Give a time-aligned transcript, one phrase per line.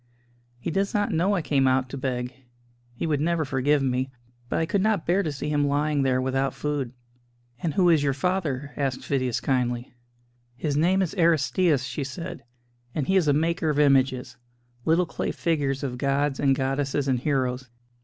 [0.59, 2.33] He does not know I came out to beg
[2.95, 4.09] he would never forgive me;
[4.49, 6.93] but I could not bear to see him lying there without food."
[7.61, 9.93] "And who is your father?" asked Phidias kindly.
[10.55, 12.43] "His name is Aristćus," she said,
[12.95, 14.37] "and he is a maker of images
[14.85, 17.69] little clay figures of gods and goddesses and heroes.